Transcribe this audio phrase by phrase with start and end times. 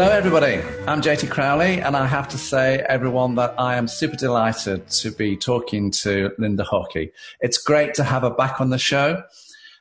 [0.00, 0.62] Hello, everybody.
[0.88, 5.10] I'm JT Crowley, and I have to say, everyone, that I am super delighted to
[5.10, 7.12] be talking to Linda Harkey.
[7.42, 9.22] It's great to have her back on the show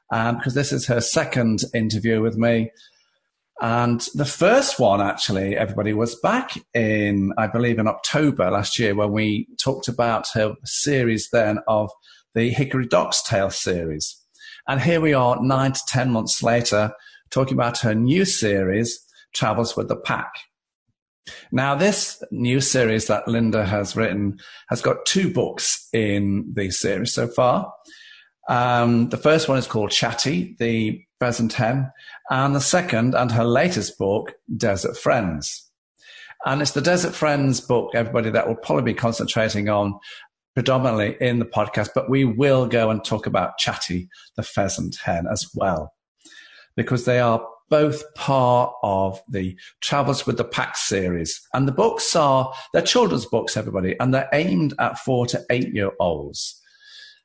[0.10, 2.70] because um, this is her second interview with me.
[3.62, 8.96] And the first one, actually, everybody was back in, I believe, in October last year
[8.96, 11.92] when we talked about her series then of
[12.36, 14.22] the Hickory Dock's Tale series.
[14.68, 16.92] And here we are, nine to 10 months later,
[17.30, 19.00] talking about her new series
[19.34, 20.32] travels with the pack.
[21.52, 24.40] Now, this new series that Linda has written
[24.70, 27.72] has got two books in the series so far.
[28.48, 31.92] Um, the first one is called Chatty, the pheasant hen,
[32.32, 35.70] and the second and her latest book, Desert Friends.
[36.46, 40.00] And it's the Desert Friends book, everybody, that will probably be concentrating on
[40.56, 45.28] predominantly in the podcast, but we will go and talk about Chatty, the pheasant hen,
[45.32, 45.94] as well,
[46.76, 51.42] because they are both part of the Travels with the Pack series.
[51.54, 55.74] And the books are, they're children's books, everybody, and they're aimed at four to eight
[55.74, 56.60] year olds.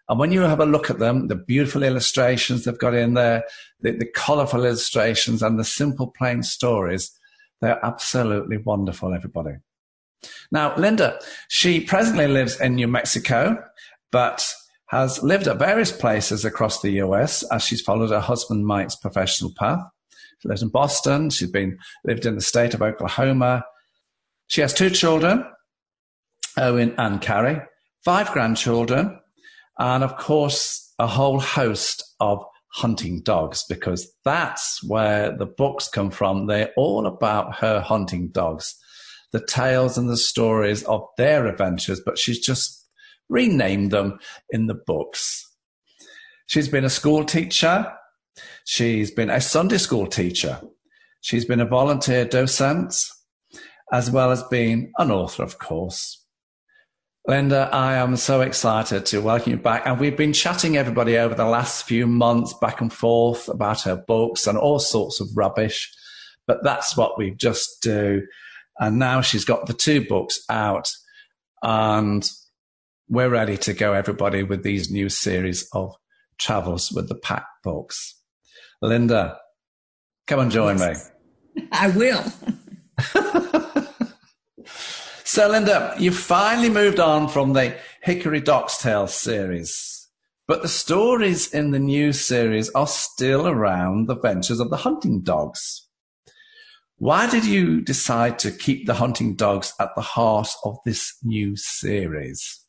[0.09, 3.45] And when you have a look at them, the beautiful illustrations they've got in there,
[3.81, 7.11] the, the colorful illustrations and the simple plain stories,
[7.61, 9.56] they're absolutely wonderful, everybody.
[10.51, 13.62] Now, Linda, she presently lives in New Mexico,
[14.12, 14.53] but
[14.89, 19.53] has lived at various places across the US as she's followed her husband Mike's professional
[19.58, 19.81] path.
[20.45, 21.31] She lives in Boston.
[21.31, 23.64] She's been lived in the state of Oklahoma.
[24.47, 25.42] She has two children,
[26.59, 27.62] Owen and Carrie,
[28.05, 29.19] five grandchildren,
[29.78, 36.11] and of course, a whole host of hunting dogs because that's where the books come
[36.11, 36.46] from.
[36.46, 38.77] They're all about her hunting dogs,
[39.33, 42.86] the tales and the stories of their adventures, but she's just
[43.30, 44.19] renamed them
[44.51, 45.42] in the books.
[46.48, 47.90] She's been a school teacher
[48.64, 50.61] She's been a Sunday school teacher.
[51.20, 52.95] She's been a volunteer docent,
[53.92, 56.24] as well as being an author, of course.
[57.27, 59.86] Linda, I am so excited to welcome you back.
[59.86, 63.96] And we've been chatting everybody over the last few months back and forth about her
[63.96, 65.90] books and all sorts of rubbish.
[66.46, 68.27] But that's what we just do.
[68.78, 70.90] And now she's got the two books out
[71.62, 72.28] and
[73.08, 75.95] we're ready to go, everybody, with these new series of
[76.39, 78.20] travels with the pack books.
[78.83, 79.39] Linda,
[80.27, 81.11] come and join yes.
[81.57, 81.68] me.
[81.73, 82.24] I will.
[85.24, 90.08] so, Linda, you finally moved on from the Hickory Dock's Tale series,
[90.46, 95.23] but the stories in the new series are still around the ventures of the hunting
[95.23, 95.89] dogs.
[96.96, 101.57] Why did you decide to keep the hunting dogs at the heart of this new
[101.57, 102.64] series?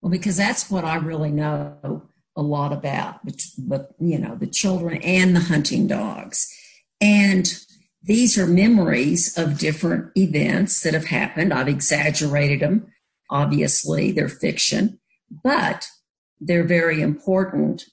[0.00, 2.02] Well, because that's what I really know
[2.36, 3.20] a lot about,
[3.58, 6.48] but, you know, the children and the hunting dogs.
[7.00, 7.52] And
[8.02, 11.52] these are memories of different events that have happened.
[11.52, 12.86] I've exaggerated them.
[13.30, 14.98] Obviously, they're fiction,
[15.44, 15.88] but
[16.40, 17.84] they're very important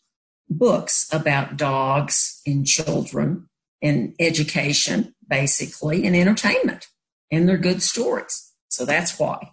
[0.49, 3.47] books about dogs and children
[3.81, 6.87] and education, basically, and entertainment.
[7.31, 8.51] And they're good stories.
[8.67, 9.51] So that's why.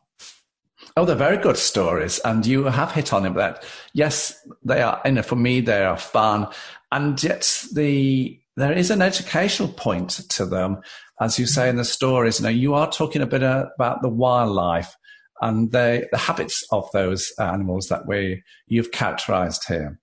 [0.98, 3.34] Oh, they're very good stories, and you have hit on it.
[3.34, 4.34] That yes,
[4.64, 5.00] they are.
[5.04, 6.48] You know, for me, they are fun,
[6.90, 10.80] and yet the there is an educational point to them,
[11.20, 12.40] as you say in the stories.
[12.40, 14.96] You know, you are talking a bit about the wildlife
[15.42, 20.00] and the the habits of those animals that we you've characterized here.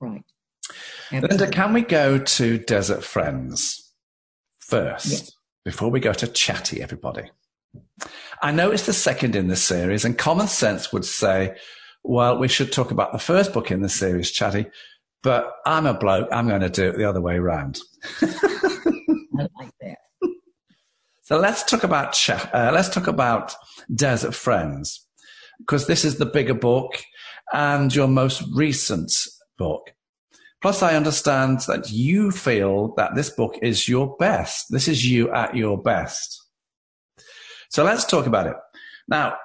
[0.00, 0.22] Right.
[1.10, 3.92] Linda, can we go to Desert Friends
[4.58, 5.32] first yes.
[5.64, 7.30] before we go to Chatty, everybody?
[8.42, 11.56] I know it's the second in the series, and common sense would say,
[12.02, 14.66] well, we should talk about the first book in the series, Chatty,
[15.22, 16.28] but I'm a bloke.
[16.32, 17.80] I'm going to do it the other way around.
[18.22, 19.98] I like that.
[21.22, 23.54] So let's talk about uh, let's talk about
[23.94, 25.06] Desert Friends
[25.60, 27.02] because this is the bigger book
[27.52, 29.12] and your most recent
[29.56, 29.92] book.
[30.60, 34.66] Plus, I understand that you feel that this book is your best.
[34.70, 36.39] This is you at your best.
[37.70, 38.56] So let's talk about it.
[39.08, 39.36] Now,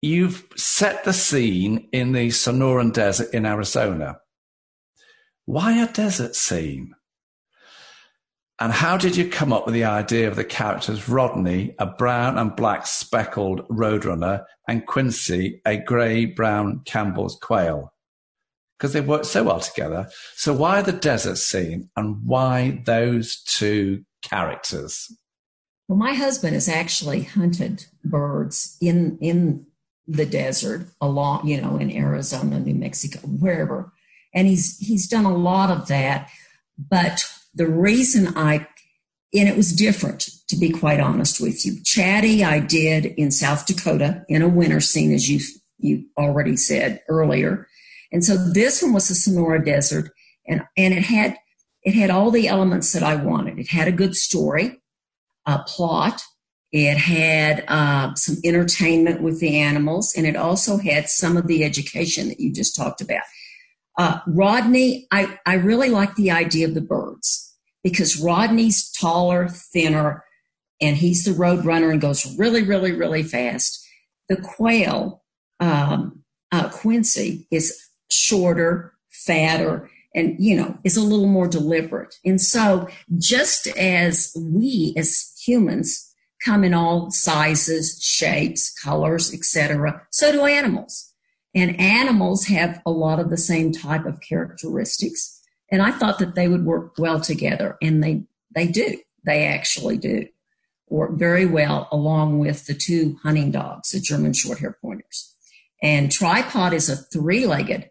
[0.00, 4.18] you've set the scene in the Sonoran Desert in Arizona.
[5.44, 6.94] Why a desert scene?
[8.58, 12.38] And how did you come up with the idea of the characters Rodney, a brown
[12.38, 17.92] and black speckled roadrunner, and Quincy, a grey brown Gambel's quail?
[18.78, 20.08] Because they work so well together.
[20.36, 25.14] So why the desert scene and why those two characters?
[25.88, 29.66] Well, my husband has actually hunted birds in in
[30.08, 33.92] the desert along, you know, in Arizona, New Mexico, wherever.
[34.34, 36.28] And he's he's done a lot of that.
[36.78, 37.24] But
[37.54, 38.66] the reason I
[39.34, 41.82] and it was different, to be quite honest with you.
[41.84, 45.40] Chatty, I did in South Dakota in a winter scene, as you
[45.78, 47.68] you already said earlier.
[48.12, 50.10] And so this one was the Sonora Desert,
[50.48, 51.36] and and it had
[51.82, 53.58] it had all the elements that I wanted.
[53.60, 54.80] It had a good story
[55.46, 56.22] uh, plot.
[56.72, 61.64] It had uh, some entertainment with the animals, and it also had some of the
[61.64, 63.22] education that you just talked about.
[63.96, 70.24] Uh, Rodney, I, I really like the idea of the birds because Rodney's taller, thinner,
[70.80, 73.82] and he's the road runner and goes really, really, really fast.
[74.28, 75.22] The quail,
[75.60, 82.40] um, uh, Quincy, is shorter, fatter, and you know is a little more deliberate and
[82.40, 82.88] so
[83.18, 86.12] just as we as humans
[86.44, 91.12] come in all sizes shapes colors etc so do animals.
[91.54, 95.40] And animals have a lot of the same type of characteristics.
[95.70, 98.98] And i thought that they would work well together and they they do.
[99.24, 100.26] They actually do
[100.88, 105.34] work very well along with the two hunting dogs the german short hair pointers.
[105.82, 107.90] And tripod is a three-legged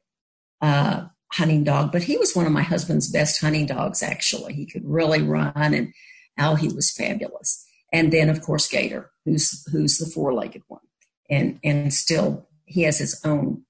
[0.61, 4.53] uh, hunting dog, but he was one of my husband's best hunting dogs, actually.
[4.53, 5.93] He could really run and
[6.39, 7.65] oh, he was fabulous.
[7.93, 10.81] And then, of course, Gator, who's, who's the four legged one.
[11.29, 13.63] And, and still, he has his own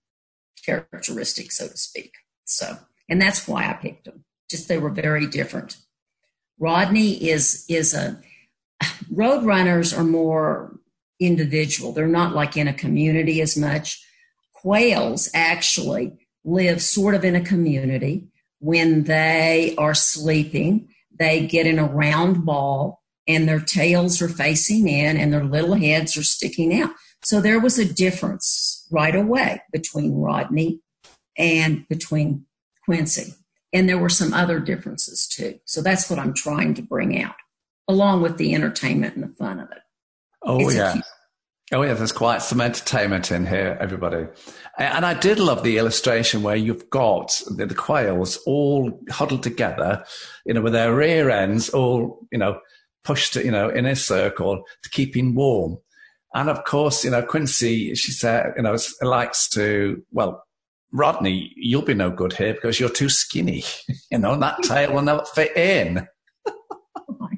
[0.65, 2.13] characteristics, so to speak.
[2.45, 2.77] So,
[3.07, 4.23] and that's why I picked him.
[4.50, 5.77] Just they were very different.
[6.59, 8.19] Rodney is, is a,
[9.11, 10.79] road runners are more
[11.19, 11.91] individual.
[11.91, 14.03] They're not like in a community as much.
[14.53, 18.27] Quails actually live sort of in a community.
[18.59, 24.88] When they are sleeping, they get in a round ball and their tails are facing
[24.88, 26.91] in and their little heads are sticking out.
[27.23, 30.81] So there was a difference right away between Rodney
[31.38, 32.45] and between
[32.85, 33.33] Quincy.
[33.73, 35.59] And there were some other differences too.
[35.65, 37.35] So that's what I'm trying to bring out,
[37.88, 39.79] along with the entertainment and the fun of it.
[40.44, 41.01] Oh, it's yeah.
[41.71, 44.27] Oh, yeah, there's quite some entertainment in here, everybody.
[44.77, 50.06] And I did love the illustration where you've got the, quails all huddled together,
[50.45, 52.59] you know, with their rear ends all, you know,
[53.03, 55.77] pushed, you know, in a circle to keep him warm.
[56.35, 60.44] And of course, you know, Quincy, she said, you know, likes to, well,
[60.91, 63.63] Rodney, you'll be no good here because you're too skinny.
[64.11, 66.07] you know, and that tail will not fit in.
[67.07, 67.29] Oh,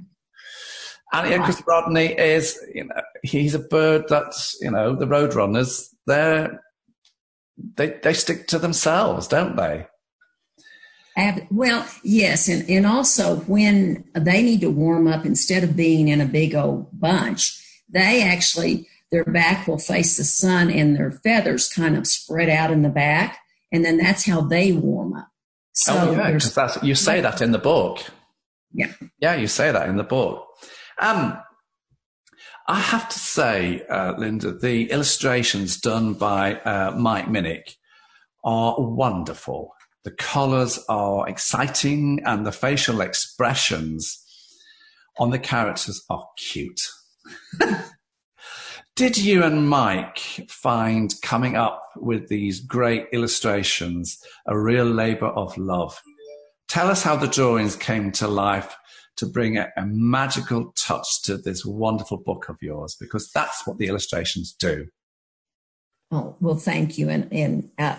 [1.13, 5.87] And yeah, Chris Rodney is, you know, he's a bird that's, you know, the roadrunners,
[6.05, 6.61] they're,
[7.75, 9.87] they, they stick to themselves, don't they?
[11.49, 12.47] Well, yes.
[12.47, 16.53] And, and also when they need to warm up, instead of being in a big
[16.53, 17.59] old bunch,
[17.89, 22.69] they actually, their back will face the sun and their feathers kind of spread out
[22.69, 23.39] in the back.
[23.71, 25.29] And then that's how they warm up.
[25.73, 28.03] So oh, yeah, because that's, you say that in the book.
[28.73, 28.91] Yeah.
[29.19, 30.45] Yeah, you say that in the book.
[30.99, 31.37] Um,
[32.67, 37.75] I have to say, uh, Linda, the illustrations done by uh, Mike Minnick
[38.43, 39.73] are wonderful.
[40.03, 44.23] The colors are exciting and the facial expressions
[45.17, 46.81] on the characters are cute.
[48.95, 55.57] Did you and Mike find coming up with these great illustrations a real labor of
[55.57, 56.01] love?
[56.67, 58.75] Tell us how the drawings came to life
[59.17, 63.77] to bring a, a, magical touch to this wonderful book of yours because that's what
[63.77, 64.87] the illustrations do.
[66.11, 67.09] Oh, well, thank you.
[67.09, 67.97] And, and uh,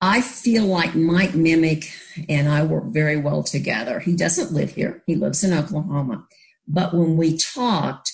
[0.00, 1.90] I feel like Mike Minnick
[2.28, 4.00] and I work very well together.
[4.00, 6.26] He doesn't live here, he lives in Oklahoma.
[6.68, 8.12] But when we talked,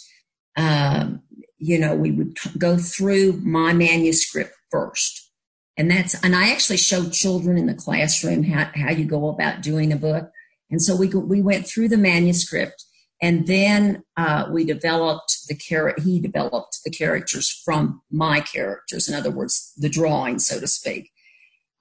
[0.57, 1.23] um,
[1.59, 5.31] you know, we would go through my manuscript first.
[5.77, 9.63] And that's, and I actually showed children in the classroom how, how you go about
[9.63, 10.31] doing a book.
[10.71, 12.85] And so we, we went through the manuscript
[13.23, 19.15] and then uh, we developed the character, he developed the characters from my characters, in
[19.15, 21.11] other words, the drawing, so to speak.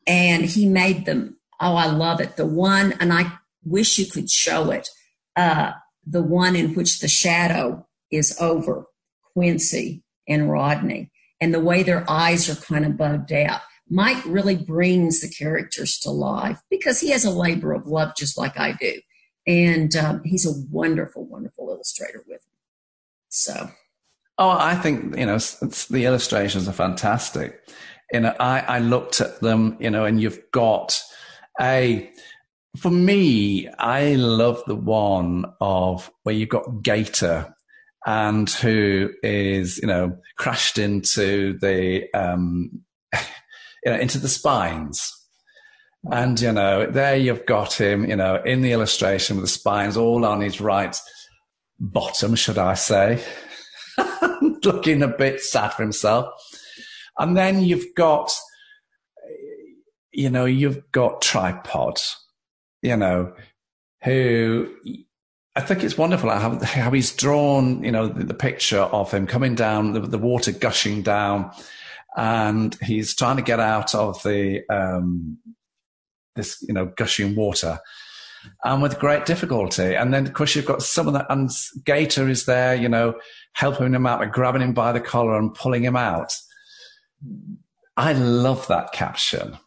[0.05, 2.35] And he made them, oh, I love it.
[2.35, 3.31] The one, and I
[3.63, 4.89] wish you could show it,
[5.35, 5.73] uh,
[6.05, 8.85] the one in which the shadow is over
[9.33, 13.61] Quincy and Rodney, and the way their eyes are kind of bugged out.
[13.89, 18.37] Mike really brings the characters to life because he has a labor of love just
[18.37, 19.01] like I do.
[19.47, 22.57] And um, he's a wonderful, wonderful illustrator with me.
[23.29, 23.71] So.
[24.37, 27.59] Oh, I think, you know, the illustrations are fantastic.
[28.13, 31.01] You know, I, I looked at them, you know, and you've got
[31.59, 32.11] a,
[32.77, 37.53] for me, I love the one of where you've got Gator
[38.05, 42.83] and who is, you know, crashed into the, um,
[43.83, 45.11] you know, into the spines.
[46.11, 49.97] And, you know, there you've got him, you know, in the illustration with the spines
[49.97, 50.95] all on his right
[51.79, 53.23] bottom, should I say,
[54.63, 56.27] looking a bit sad for himself.
[57.17, 58.31] And then you've got,
[60.13, 61.99] you know, you've got tripod,
[62.81, 63.33] you know,
[64.03, 64.69] who
[65.55, 69.27] I think it's wonderful how, how he's drawn, you know, the, the picture of him
[69.27, 71.51] coming down, the, the, water gushing down,
[72.19, 75.37] and he's trying to get out of the um,
[76.35, 77.79] this, you know, gushing water,
[78.65, 79.95] and with great difficulty.
[79.95, 81.49] And then, of course, you've got some of that, and
[81.85, 83.15] Gator is there, you know,
[83.53, 86.35] helping him out by grabbing him by the collar and pulling him out.
[87.95, 89.57] I love that caption.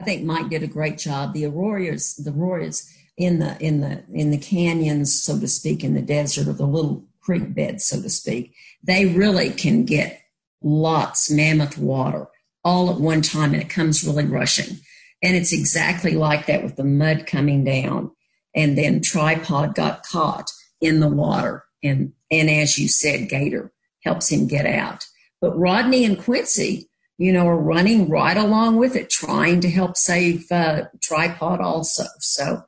[0.00, 1.34] I think Mike did a great job.
[1.34, 5.92] The Arroyos, the Arroyos in the in the in the canyons, so to speak, in
[5.92, 10.22] the desert or the little creek beds, so to speak, they really can get
[10.62, 12.26] lots mammoth water
[12.64, 14.78] all at one time, and it comes really rushing.
[15.22, 18.12] And it's exactly like that with the mud coming down,
[18.54, 20.50] and then tripod got caught
[20.80, 23.72] in the water, and and as you said, Gator
[24.04, 25.06] helps him get out.
[25.40, 29.96] But Rodney and Quincy, you know, are running right along with it, trying to help
[29.96, 32.04] save uh, tripod also.
[32.20, 32.62] So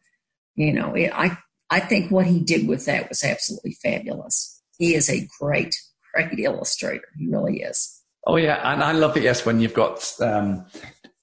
[0.55, 1.39] you know, it, I
[1.71, 4.61] I think what he did with that was absolutely fabulous.
[4.79, 5.75] He is a great,
[6.15, 7.05] great illustrator.
[7.19, 8.01] He really is.
[8.27, 9.23] Oh yeah, and I love it.
[9.23, 10.67] Yes, when you've got um,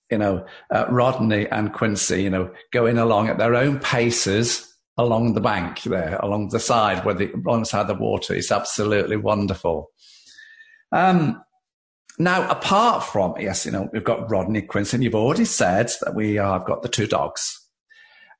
[0.10, 4.67] you know uh, Rodney and Quincy, you know, going along at their own paces
[4.98, 8.34] along the bank there, along the side where the alongside the water.
[8.34, 9.91] It's absolutely wonderful.
[10.91, 11.44] Um,
[12.20, 16.15] now, apart from yes, you know, we've got Rodney Quincy, and you've already said that
[16.15, 17.63] we have got the two dogs.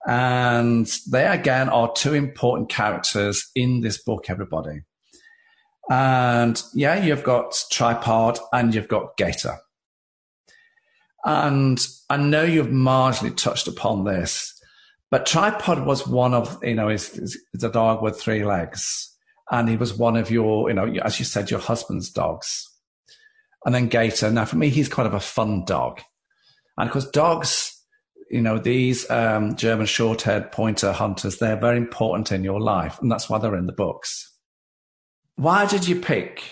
[0.08, 4.82] And they again are two important characters in this book, everybody.
[5.90, 9.58] And yeah, you've got Tripod and you've got Gator.
[11.26, 14.54] And I know you've marginally touched upon this,
[15.10, 19.14] but Tripod was one of, you know, is, a dog with three legs.
[19.50, 22.70] And he was one of your, you know, as you said, your husband's dogs.
[23.66, 24.30] And then Gator.
[24.30, 26.02] Now, for me, he's kind of a fun dog.
[26.78, 27.78] And of course, dogs
[28.30, 33.12] you know, these um, German short-haired pointer hunters, they're very important in your life, and
[33.12, 34.34] that's why they're in the books.
[35.38, 36.44] Why did you pick?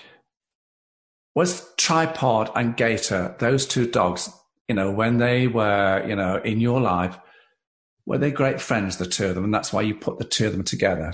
[1.36, 4.30] Was Tripod and Gator, those two dogs,
[4.70, 7.18] you know, when they were, you know, in your life,
[8.06, 10.48] were they great friends, the two of them, and that's why you put the two
[10.48, 11.14] of them together?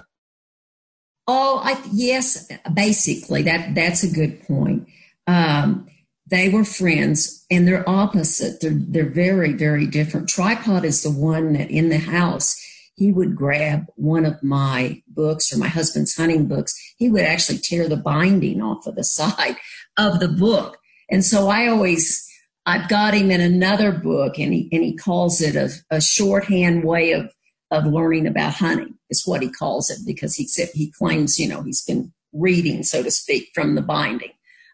[1.28, 4.88] Oh, I, yes, basically that that's a good point.
[5.28, 5.88] Um,
[6.28, 8.62] they were friends and they're opposite.
[8.62, 10.30] They're, they're very, very different.
[10.30, 12.61] Tripod is the one that in the house,
[12.95, 16.74] he would grab one of my books or my husband's hunting books.
[16.98, 19.55] He would actually tear the binding off of the side
[19.98, 20.77] of the book.
[21.10, 22.27] And so I always,
[22.65, 26.83] I've got him in another book and he, and he calls it a, a shorthand
[26.83, 27.33] way of,
[27.71, 31.48] of learning about hunting is what he calls it because he said he claims, you
[31.48, 34.31] know, he's been reading, so to speak, from the binding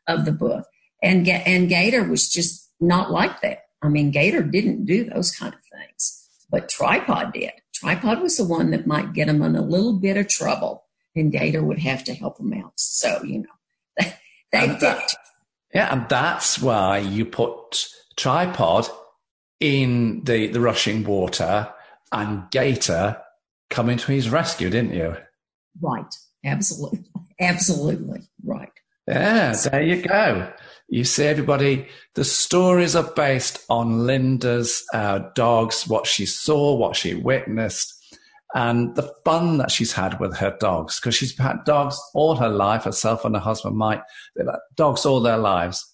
[0.08, 0.66] of the book.
[1.04, 3.64] And, and Gator was just not like that.
[3.82, 7.52] I mean, Gator didn't do those kind of things, but Tripod did.
[7.80, 11.32] Tripod was the one that might get him in a little bit of trouble, and
[11.32, 12.74] Gator would have to help him out.
[12.76, 13.46] So, you know,
[14.00, 14.14] they,
[14.52, 15.14] they that,
[15.74, 18.90] Yeah, and that's why you put Tripod
[19.60, 21.72] in the, the rushing water
[22.12, 23.22] and Gator
[23.70, 25.18] coming to his rescue, didn't you?
[25.80, 26.16] Right.
[26.44, 27.06] Absolutely.
[27.40, 28.22] Absolutely.
[28.44, 28.72] Right.
[29.08, 30.52] Yeah, there you go.
[30.90, 36.96] You see, everybody, the stories are based on Linda's uh, dogs, what she saw, what
[36.96, 37.94] she witnessed,
[38.54, 41.00] and the fun that she's had with her dogs.
[41.00, 44.02] Because she's had dogs all her life, herself and her husband Mike,
[44.36, 45.86] they've had dogs all their lives.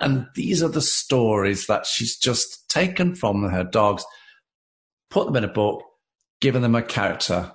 [0.00, 4.04] And these are the stories that she's just taken from her dogs,
[5.10, 5.82] put them in a book,
[6.40, 7.52] given them a character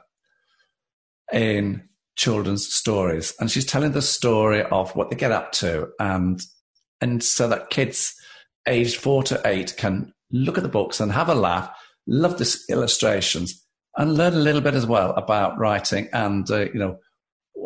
[1.34, 1.88] in
[2.19, 3.33] children's stories.
[3.39, 6.41] And she's telling the story of what they get up to and
[7.01, 8.13] and so that kids
[8.67, 11.69] aged four to eight can look at the books and have a laugh,
[12.05, 16.79] love the illustrations, and learn a little bit as well about writing and uh, you
[16.79, 16.97] know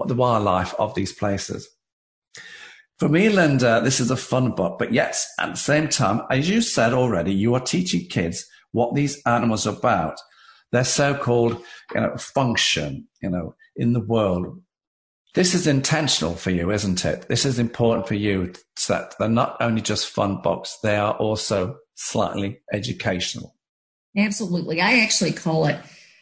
[0.06, 1.68] the wildlife of these places.
[3.00, 6.48] For me, Linda, this is a fun book, but yes, at the same time, as
[6.48, 10.18] you said already, you are teaching kids what these animals are about.
[10.72, 11.62] their so-called
[11.94, 14.62] you know, function, you know, in the world.
[15.34, 17.28] This is intentional for you, isn't it?
[17.28, 18.54] This is important for you
[18.88, 23.56] that they're not only just fun books, they are also slightly educational.
[24.16, 24.80] Absolutely.
[24.80, 25.80] I actually call it,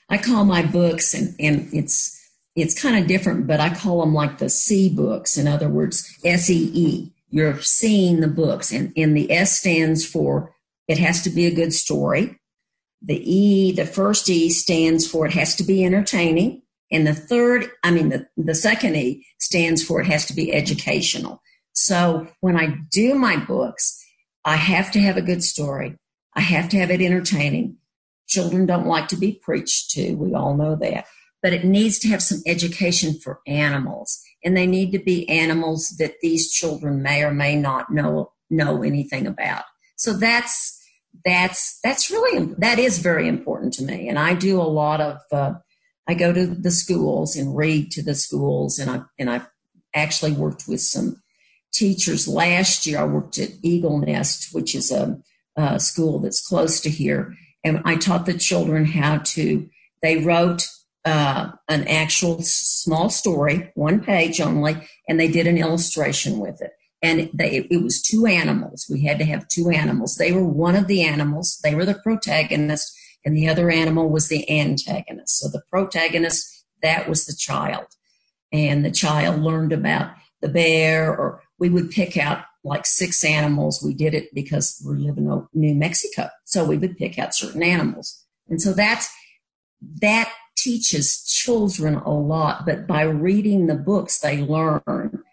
[0.10, 2.18] I call my books, and, and it's,
[2.56, 5.38] it's kind of different, but I call them like the C books.
[5.38, 7.14] In other words, S E E.
[7.34, 10.54] You're seeing the books, and, and the S stands for
[10.88, 12.38] it has to be a good story.
[13.02, 16.62] The E, the first E stands for it has to be entertaining.
[16.92, 20.54] And the third, I mean, the, the second E stands for it has to be
[20.54, 21.42] educational.
[21.74, 23.98] So when I do my books,
[24.44, 25.98] I have to have a good story.
[26.36, 27.78] I have to have it entertaining.
[28.28, 30.16] Children don't like to be preached to.
[30.16, 31.06] We all know that.
[31.42, 34.22] But it needs to have some education for animals.
[34.44, 38.84] And they need to be animals that these children may or may not know, know
[38.84, 39.64] anything about.
[39.96, 40.80] So that's,
[41.26, 44.08] that's, that's really, that is very important to me.
[44.10, 45.54] And I do a lot of, uh,
[46.08, 49.48] I go to the schools and read to the schools and I, and I've
[49.94, 51.22] actually worked with some
[51.74, 53.00] teachers last year.
[53.00, 55.20] I worked at Eagle Nest, which is a,
[55.56, 57.36] a school that's close to here.
[57.64, 59.70] And I taught the children how to,
[60.02, 60.68] they wrote
[61.06, 66.72] uh, an actual small story, one page only, and they did an illustration with it.
[67.04, 68.86] And they, it was two animals.
[68.90, 70.16] We had to have two animals.
[70.16, 71.60] They were one of the animals.
[71.64, 75.40] They were the protagonist, and the other animal was the antagonist.
[75.40, 77.86] So the protagonist, that was the child.
[78.52, 80.12] And the child learned about
[80.42, 83.82] the bear, or we would pick out like six animals.
[83.84, 86.30] We did it because we live in New Mexico.
[86.46, 88.26] So we would pick out certain animals.
[88.50, 89.10] And so that's,
[90.02, 95.24] that teaches children a lot, but by reading the books, they learn.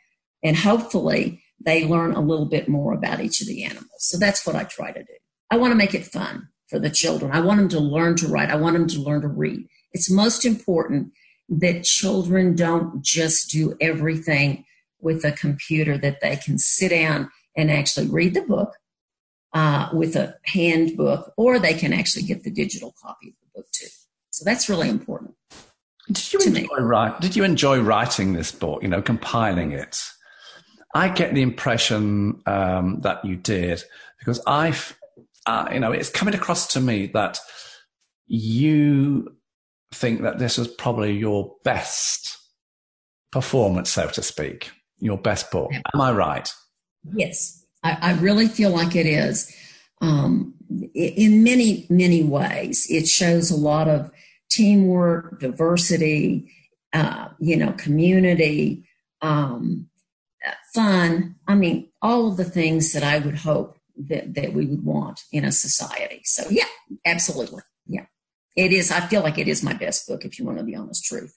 [0.43, 3.89] And hopefully they learn a little bit more about each of the animals.
[3.99, 5.13] So that's what I try to do.
[5.51, 7.33] I want to make it fun for the children.
[7.33, 8.51] I want them to learn to write.
[8.51, 9.67] I want them to learn to read.
[9.93, 11.13] It's most important
[11.49, 14.65] that children don't just do everything
[15.01, 18.75] with a computer, that they can sit down and actually read the book
[19.55, 23.71] uh, with a handbook, or they can actually get the digital copy of the book
[23.73, 23.87] too.
[24.31, 25.35] So that's really important.
[26.11, 28.83] Did you enjoy write, Did you enjoy writing this book?
[28.83, 30.03] You know, compiling it.
[30.95, 33.83] I get the impression um, that you did
[34.19, 34.98] because I've,
[35.49, 37.39] uh, you know, it's coming across to me that
[38.27, 39.35] you
[39.93, 42.37] think that this was probably your best
[43.33, 45.71] performance, so to speak, your best book.
[45.73, 46.53] Am I right?
[47.15, 49.51] Yes, I, I really feel like it is.
[50.03, 50.53] Um,
[50.95, 54.11] in many, many ways, it shows a lot of
[54.51, 56.53] teamwork, diversity,
[56.93, 58.87] uh, you know, community,
[59.23, 59.89] um,
[60.75, 61.37] fun.
[61.47, 63.78] I mean, all of the things that I would hope
[64.09, 66.23] that, that we would want in a society.
[66.25, 66.65] So, yeah,
[67.05, 67.63] absolutely.
[67.87, 68.07] Yeah.
[68.57, 70.75] It is, I feel like it is my best book, if you want to be
[70.75, 71.37] honest truth.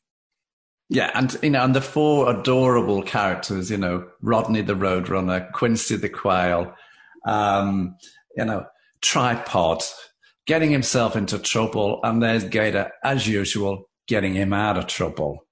[0.89, 5.95] Yeah, and you know, and the four adorable characters, you know, Rodney the Roadrunner, Quincy
[5.95, 6.73] the Quail,
[7.25, 7.95] um,
[8.35, 8.65] you know,
[9.01, 9.83] Tripod,
[10.47, 15.47] getting himself into trouble, and there's Gator, as usual, getting him out of trouble.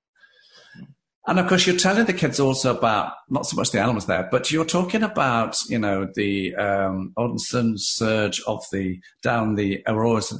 [1.27, 4.27] And of course, you're telling the kids also about not so much the animals there,
[4.31, 10.33] but you're talking about you know the um, Odinson surge of the down the Auroras.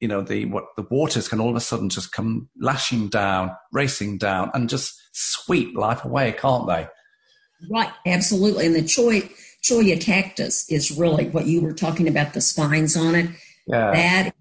[0.00, 3.52] You know the what the waters can all of a sudden just come lashing down,
[3.72, 6.86] racing down, and just sweep life away, can't they?
[7.70, 8.66] Right, absolutely.
[8.66, 9.22] And the cholla
[9.62, 13.30] cholla cactus is really what you were talking about the spines on it
[13.66, 13.92] yeah.
[13.92, 14.34] that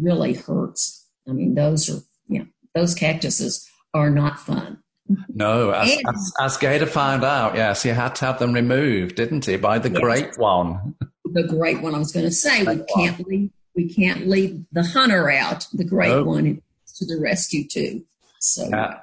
[0.00, 1.08] really hurts.
[1.28, 4.82] I mean, those are, you know, those cactuses are not fun.
[5.28, 9.44] No, as, as, as, Gator found out, yes, he had to have them removed, didn't
[9.44, 10.94] he, by the yes, great one?
[11.24, 11.94] The great one.
[11.94, 15.66] I was going to say we can't leave we can't leave the hunter out.
[15.72, 16.62] The great one
[16.96, 18.04] to the rescue too.
[18.40, 18.68] So.
[18.70, 19.00] Yeah.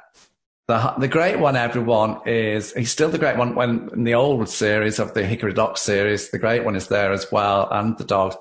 [0.68, 3.54] The, the great one, everyone, is he's still the great one.
[3.54, 7.12] When in the old series of the Hickory Dock series, the great one is there
[7.12, 8.38] as well, and the dogs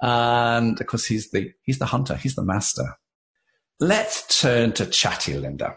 [0.00, 2.96] and of course he's the he's the hunter, he's the master.
[3.80, 5.76] Let's turn to Chatty Linda.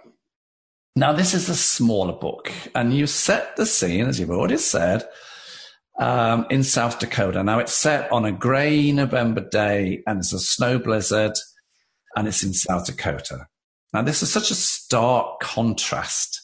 [0.96, 5.04] Now this is a smaller book, and you set the scene as you've already said
[5.98, 7.44] um, in South Dakota.
[7.44, 11.34] Now it's set on a grey November day, and it's a snow blizzard,
[12.18, 13.48] and it's in South Dakota.
[13.94, 16.42] Now this is such a stark contrast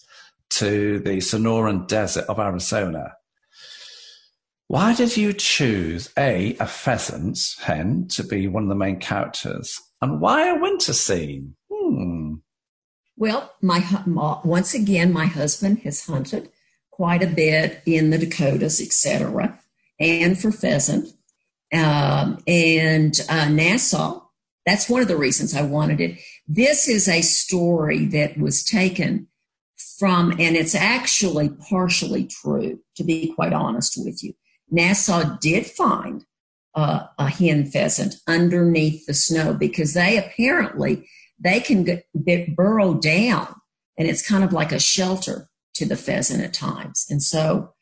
[0.52, 3.16] to the Sonoran Desert of Arizona.
[4.70, 9.78] Why did you choose A, a pheasant hen to be one of the main characters?
[10.02, 11.56] And why a winter scene?
[11.70, 12.36] Hmm.
[13.18, 13.84] Well, my
[14.46, 16.50] once again, my husband has hunted
[16.92, 19.60] quite a bit in the Dakotas, etc.,
[20.00, 21.10] and for pheasant.
[21.74, 24.22] Um, and uh, Nassau,
[24.66, 26.20] that's one of the reasons I wanted it.
[26.48, 29.28] This is a story that was taken
[29.98, 34.34] from, and it's actually partially true, to be quite honest with you.
[34.70, 36.24] Nassau did find
[36.76, 41.08] uh, a hen pheasant underneath the snow because they apparently
[41.40, 43.54] they can get, burrow down
[43.98, 47.06] and it's kind of like a shelter to the pheasant at times.
[47.10, 47.74] And so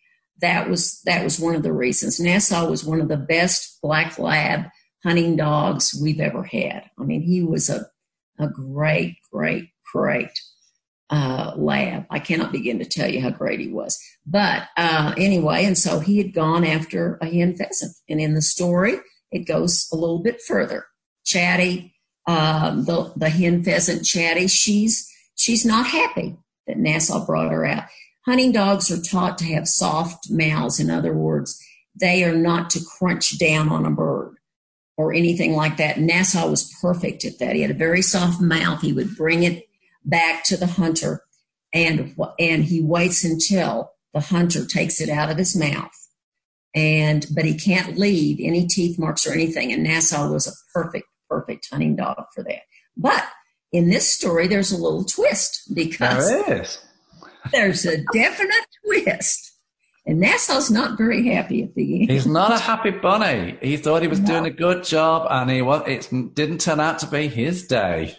[0.41, 2.19] that was that was one of the reasons.
[2.19, 4.65] Nassau was one of the best black lab
[5.03, 6.89] hunting dogs we've ever had.
[6.99, 7.85] I mean he was a,
[8.37, 10.31] a great great great
[11.09, 12.05] uh, lab.
[12.09, 13.97] I cannot begin to tell you how great he was.
[14.25, 17.95] But uh, anyway and so he had gone after a hen pheasant.
[18.09, 18.99] And in the story
[19.31, 20.85] it goes a little bit further.
[21.23, 21.94] Chatty
[22.27, 26.35] um, the, the hen pheasant chatty she's she's not happy
[26.67, 27.85] that nassau brought her out
[28.25, 30.79] Hunting dogs are taught to have soft mouths.
[30.79, 31.63] In other words,
[31.99, 34.35] they are not to crunch down on a bird
[34.97, 35.99] or anything like that.
[35.99, 37.55] Nassau was perfect at that.
[37.55, 38.81] He had a very soft mouth.
[38.81, 39.65] He would bring it
[40.03, 41.21] back to the hunter
[41.71, 45.91] and, and he waits until the hunter takes it out of his mouth.
[46.73, 49.71] And, but he can't leave any teeth marks or anything.
[49.71, 52.61] And Nassau was a perfect, perfect hunting dog for that.
[52.97, 53.23] But
[53.71, 56.65] in this story, there's a little twist because there
[57.51, 59.51] there's a definite twist.
[60.07, 62.11] And Nassau's not very happy at the end.
[62.11, 63.57] He's not a happy bunny.
[63.61, 64.27] He thought he was no.
[64.27, 65.81] doing a good job, and he was.
[65.87, 68.15] It didn't turn out to be his day.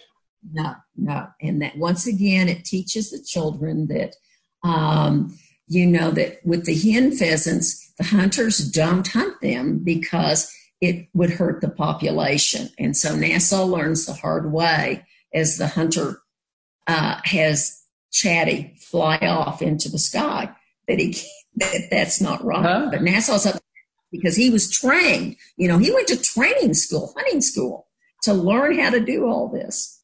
[0.53, 4.16] No, no, and that once again, it teaches the children that,
[4.64, 5.38] um,
[5.69, 11.31] you know, that with the hen pheasants, the hunters don't hunt them because it would
[11.31, 16.21] hurt the population, and so Nassau learns the hard way as the hunter
[16.87, 20.51] uh, has Chatty fly off into the sky.
[20.89, 21.17] That he
[21.57, 22.62] that that's not right.
[22.62, 22.89] Huh?
[22.91, 23.61] But Nassau's up
[24.11, 25.37] because he was trained.
[25.57, 27.89] You know, he went to training school, hunting school,
[28.23, 30.03] to learn how to do all this.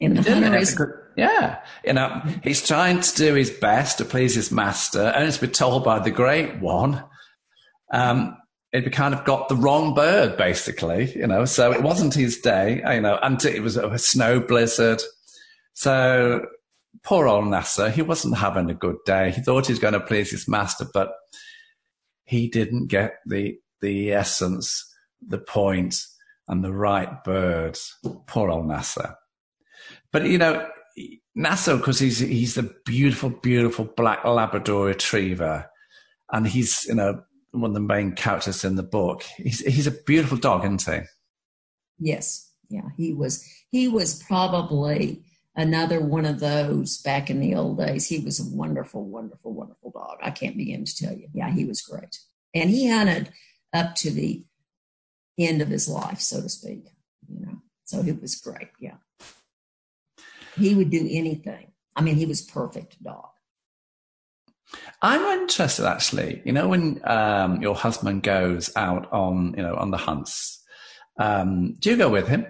[0.00, 0.78] And the hunter is.
[1.14, 5.36] Yeah, you know, he's trying to do his best to please his master, and it's
[5.36, 7.04] been told by the great one.
[7.92, 8.38] Um,
[8.72, 11.44] it kind of got the wrong bird, basically, you know.
[11.44, 15.02] So it wasn't his day, you know, and it was a snow blizzard.
[15.74, 16.46] So
[17.02, 19.30] poor old Nassau, he wasn't having a good day.
[19.30, 21.12] He thought he was going to please his master, but
[22.24, 25.96] he didn't get the the essence, the point,
[26.48, 27.78] and the right bird.
[28.26, 29.14] Poor old Nassau.
[30.12, 30.66] But you know,
[31.34, 35.68] Nassau, because he's he's a beautiful, beautiful black Labrador Retriever,
[36.30, 39.22] and he's you know one of the main characters in the book.
[39.36, 41.06] He's he's a beautiful dog, isn't he?
[41.98, 43.46] Yes, yeah, he was.
[43.70, 48.08] He was probably another one of those back in the old days.
[48.08, 50.18] He was a wonderful, wonderful, wonderful dog.
[50.22, 51.28] I can't begin to tell you.
[51.32, 52.18] Yeah, he was great.
[52.54, 53.30] And he hunted
[53.72, 54.44] up to the
[55.38, 56.86] end of his life, so to speak.
[57.28, 58.68] You know, so it was great.
[58.80, 58.96] Yeah.
[60.56, 61.72] He would do anything.
[61.96, 63.31] I mean, he was perfect dog.
[65.02, 66.42] I'm interested actually.
[66.44, 70.62] You know, when um, your husband goes out on, you know, on the hunts,
[71.18, 72.46] um, do you go with him?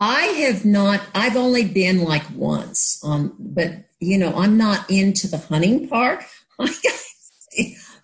[0.00, 5.26] I have not, I've only been like once on, but you know, I'm not into
[5.26, 6.22] the hunting part.
[6.58, 6.72] but,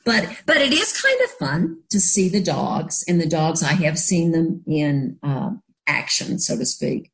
[0.05, 3.63] but it is kind of fun to see the dogs and the dogs.
[3.63, 5.51] I have seen them in uh,
[5.87, 7.13] action, so to speak,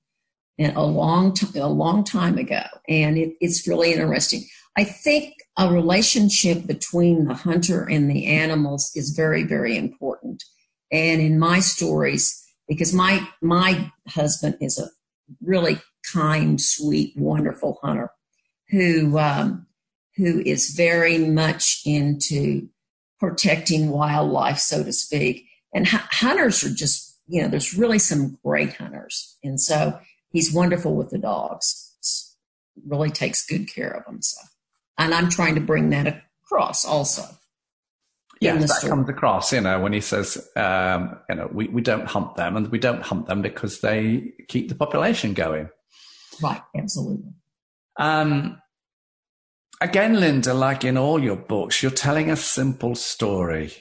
[0.59, 2.63] and a long, t- a long time ago.
[2.89, 4.45] And it, it's really interesting.
[4.77, 10.45] I think a relationship between the hunter and the animals is very, very important.
[10.93, 14.89] And in my stories, because my my husband is a
[15.43, 15.81] really
[16.13, 18.11] kind, sweet, wonderful hunter
[18.71, 19.67] who um,
[20.17, 22.69] who is very much into
[23.19, 25.47] protecting wildlife, so to speak.
[25.75, 29.99] And hunters are just you know there's really some great hunters, and so
[30.31, 31.87] he's wonderful with the dogs.
[32.87, 34.23] Really takes good care of them.
[34.23, 34.41] So,
[35.01, 37.25] and I'm trying to bring that across also.
[38.41, 38.91] Yeah, that story.
[38.91, 42.57] comes across, you know, when he says, um, you know, we, we don't hunt them
[42.57, 45.69] and we don't hunt them because they keep the population going.
[46.43, 47.33] Right, absolutely.
[47.99, 48.61] Um,
[49.81, 53.73] again, Linda, like in all your books, you're telling a simple story,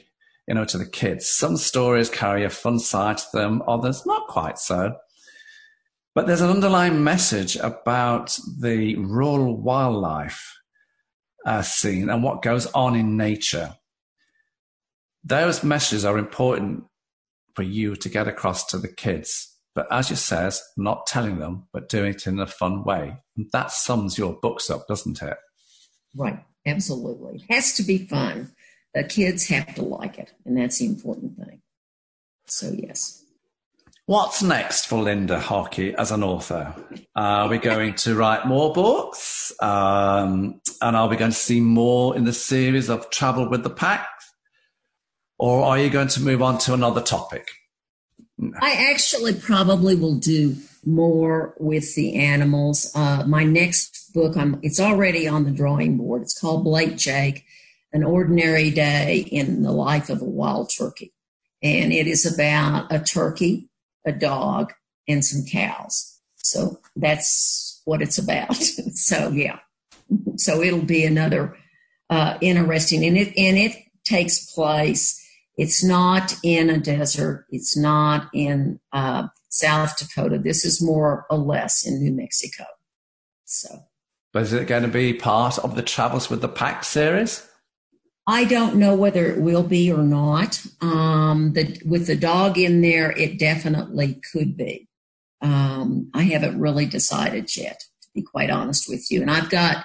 [0.46, 1.26] you know, to the kids.
[1.26, 4.94] Some stories carry a fun side to them, others not quite so.
[6.14, 10.59] But there's an underlying message about the rural wildlife
[11.46, 13.74] uh, scene and what goes on in nature
[15.24, 16.84] those messages are important
[17.54, 19.54] for you to get across to the kids.
[19.74, 23.18] But as you says, not telling them, but doing it in a fun way.
[23.36, 25.36] And that sums your books up, doesn't it?
[26.14, 26.42] Right.
[26.66, 27.36] Absolutely.
[27.36, 28.52] It has to be fun.
[28.94, 30.32] The kids have to like it.
[30.44, 31.62] And that's the important thing.
[32.46, 33.19] So, yes.
[34.10, 36.74] What's next for Linda Harkey as an author?
[37.14, 39.52] Are we going to write more books?
[39.62, 43.70] Um, and are we going to see more in the series of Travel with the
[43.70, 44.08] Pack?
[45.38, 47.46] Or are you going to move on to another topic?
[48.60, 52.90] I actually probably will do more with the animals.
[52.96, 56.22] Uh, my next book, I'm, it's already on the drawing board.
[56.22, 57.44] It's called Blake Jake,
[57.92, 61.12] An Ordinary Day in the Life of a Wild Turkey.
[61.62, 63.69] And it is about a turkey
[64.06, 64.72] a dog,
[65.08, 66.20] and some cows.
[66.36, 68.54] So that's what it's about.
[68.94, 69.58] so yeah,
[70.36, 71.56] so it'll be another
[72.08, 75.16] uh, interesting, and it and it takes place.
[75.56, 77.46] It's not in a desert.
[77.50, 80.38] It's not in uh, South Dakota.
[80.38, 82.64] This is more or less in New Mexico.
[83.44, 83.68] So,
[84.32, 87.46] but is it going to be part of the Travels with the Pack series?
[88.26, 90.64] I don't know whether it will be or not.
[90.80, 94.88] Um, the, with the dog in there, it definitely could be.
[95.40, 99.22] Um, I haven't really decided yet, to be quite honest with you.
[99.22, 99.84] And I've got,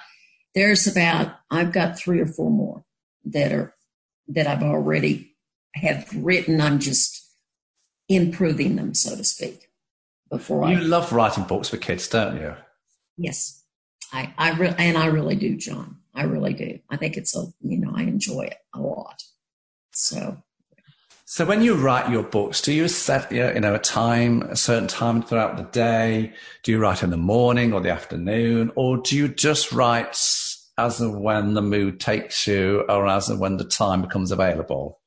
[0.54, 2.84] there's about, I've got three or four more
[3.24, 3.74] that are,
[4.28, 5.34] that I've already
[5.74, 6.60] have written.
[6.60, 7.26] I'm just
[8.08, 9.70] improving them, so to speak,
[10.30, 10.80] before you I.
[10.80, 12.54] You love writing books for kids, don't you?
[13.16, 13.64] Yes.
[14.12, 15.96] I, I re- and I really do, John.
[16.16, 16.78] I really do.
[16.90, 19.22] I think it's a, you know, I enjoy it a lot.
[19.92, 20.38] So.
[21.26, 24.88] So when you write your books, do you set, you know, a time, a certain
[24.88, 26.32] time throughout the day?
[26.62, 28.70] Do you write in the morning or the afternoon?
[28.76, 30.16] Or do you just write
[30.78, 35.00] as and when the mood takes you or as and when the time becomes available?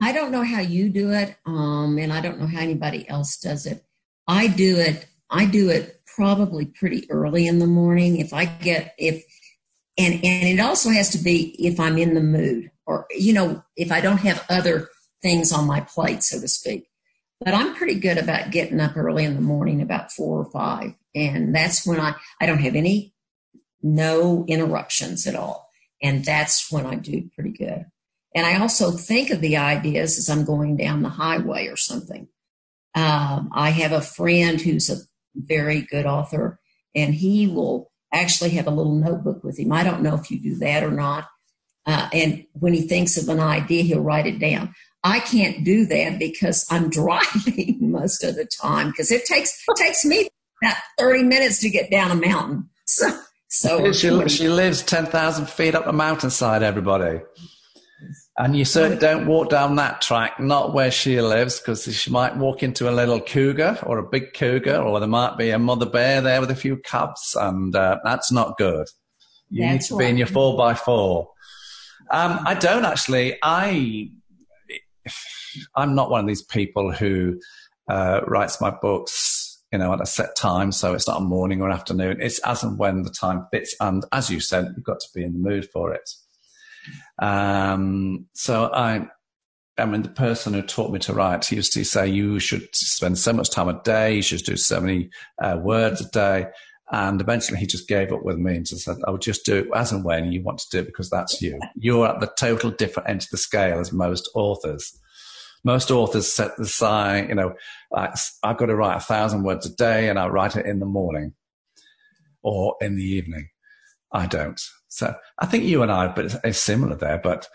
[0.00, 1.36] I don't know how you do it.
[1.46, 3.84] Um, and I don't know how anybody else does it.
[4.26, 8.18] I do it, I do it probably pretty early in the morning.
[8.18, 9.24] If I get, if,
[9.98, 13.62] and and it also has to be if i'm in the mood or you know
[13.76, 14.88] if i don't have other
[15.22, 16.88] things on my plate so to speak.
[17.40, 20.94] But i'm pretty good about getting up early in the morning about four or five.
[21.14, 23.14] And that's when i i don't have any
[23.82, 25.68] no interruptions at all.
[26.02, 27.86] And that's when i do pretty good.
[28.34, 32.28] And i also think of the ideas as i'm going down the highway or something.
[32.94, 34.96] Um, i have a friend who's a
[35.34, 36.60] very good author
[36.94, 39.72] and he will actually have a little notebook with him.
[39.72, 41.28] I don't know if you do that or not.
[41.86, 44.74] Uh, and when he thinks of an idea, he'll write it down.
[45.04, 49.76] I can't do that because I'm driving most of the time because it takes it
[49.76, 50.28] takes me
[50.62, 52.68] about 30 minutes to get down a mountain.
[52.84, 53.10] So
[53.48, 57.20] so she, she lives 10,000 feet up the mountainside, everybody.
[58.38, 62.36] And you certainly don't walk down that track, not where she lives, because she might
[62.36, 65.84] walk into a little cougar or a big cougar, or there might be a mother
[65.84, 68.88] bear there with a few cubs, and uh, that's not good.
[69.50, 70.04] You that's need to right.
[70.06, 71.28] be in your four by four.
[72.10, 73.36] Um, I don't actually.
[73.42, 74.10] I
[75.74, 77.38] I'm not one of these people who
[77.88, 80.72] uh, writes my books, you know, at a set time.
[80.72, 82.18] So it's not a morning or afternoon.
[82.20, 83.74] It's as and when the time fits.
[83.80, 86.08] And as you said, you've got to be in the mood for it.
[87.18, 89.06] Um, so I,
[89.78, 93.18] I mean, the person who taught me to write used to say you should spend
[93.18, 95.10] so much time a day, you should do so many
[95.42, 96.46] uh, words a day.
[96.90, 99.68] And eventually he just gave up with me and said, I would just do it
[99.74, 101.58] as and when you want to do it because that's you.
[101.74, 104.98] You're at the total different end of the scale as most authors.
[105.64, 107.54] Most authors set the sign, you know,
[107.94, 110.86] I've got to write a thousand words a day and I write it in the
[110.86, 111.32] morning
[112.42, 113.48] or in the evening.
[114.12, 114.60] I don't.
[114.92, 116.12] So I think you and I
[116.44, 117.48] are similar there, but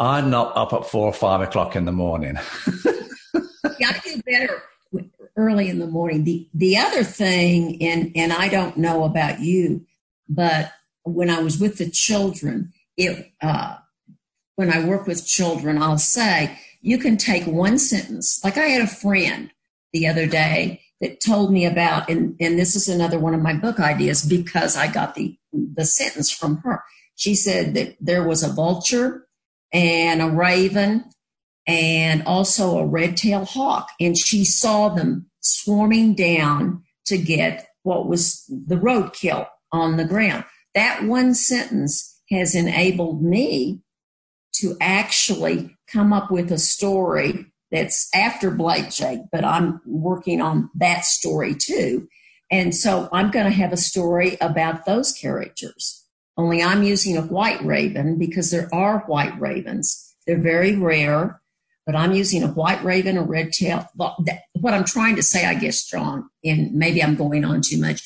[0.00, 2.36] I'm not up at four or five o'clock in the morning.
[3.78, 4.62] yeah, I do better
[5.36, 6.24] early in the morning.
[6.24, 9.86] The the other thing, and and I don't know about you,
[10.28, 10.72] but
[11.04, 13.76] when I was with the children, it uh,
[14.56, 18.42] when I work with children, I'll say you can take one sentence.
[18.42, 19.52] Like I had a friend
[19.92, 23.54] the other day that told me about, and, and this is another one of my
[23.54, 26.82] book ideas because I got the, the sentence from her.
[27.16, 29.26] She said that there was a vulture
[29.72, 31.04] and a raven
[31.66, 38.44] and also a red-tailed hawk, and she saw them swarming down to get what was
[38.48, 40.44] the roadkill on the ground.
[40.74, 43.80] That one sentence has enabled me
[44.54, 50.70] to actually come up with a story that's after Blake Jake, but I'm working on
[50.74, 52.08] that story too.
[52.50, 56.04] And so I'm going to have a story about those characters.
[56.36, 60.14] Only I'm using a white raven because there are white ravens.
[60.26, 61.40] They're very rare,
[61.86, 63.86] but I'm using a white raven, a red tail.
[63.94, 68.02] What I'm trying to say, I guess, John, and maybe I'm going on too much,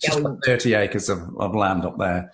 [0.00, 2.32] Just yeah, 30 acres of, of, land up there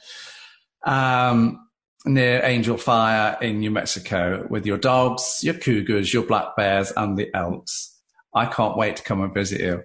[0.84, 1.68] um,
[2.06, 7.18] near Angel Fire in New Mexico with your dogs, your cougars, your black bears, and
[7.18, 7.98] the elks.
[8.34, 9.82] I can't wait to come and visit you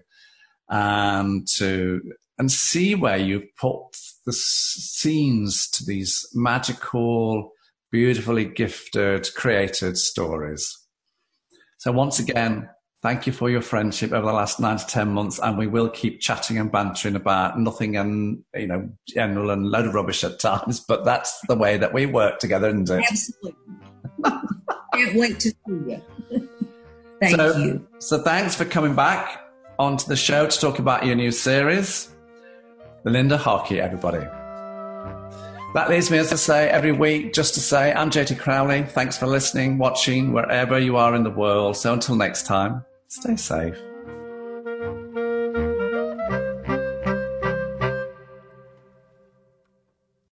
[0.70, 2.02] and to
[2.38, 7.52] and see where you've put the scenes to these magical,
[7.92, 10.78] beautifully gifted, created stories.
[11.78, 12.70] So once again,
[13.02, 15.40] thank you for your friendship over the last nine to 10 months.
[15.40, 19.86] And we will keep chatting and bantering about nothing and, you know, general and load
[19.86, 23.06] of rubbish at times, but that's the way that we work together, isn't it?
[23.10, 23.54] Absolutely.
[24.94, 26.02] Can't wait to see you.
[27.22, 27.88] Thank so, you.
[28.00, 29.42] So thanks for coming back
[29.78, 32.15] onto the show to talk about your new series.
[33.06, 34.26] Linda Harkey, everybody.
[35.76, 38.84] That leaves me, as I say every week, just to say I'm JT Crowley.
[38.84, 41.78] Thanks for listening, watching, wherever you are in the world.
[41.78, 43.78] So until next time, stay safe.